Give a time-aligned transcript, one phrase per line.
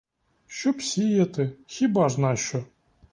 [0.47, 2.65] Щоб сіяти, хіба ж нащо?